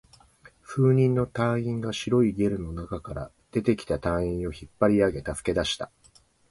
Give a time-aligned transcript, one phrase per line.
[0.63, 5.91] 数人の隊員が白いゲルの中から出てきた隊員を引っ張り上げ、助け出した